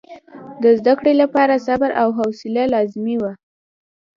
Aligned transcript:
د 0.63 0.65
زده 0.79 0.93
کړې 0.99 1.13
لپاره 1.21 1.63
صبر 1.67 1.89
او 2.01 2.07
حوصله 2.17 2.63
لازمي 2.73 3.15
وه. 3.21 3.31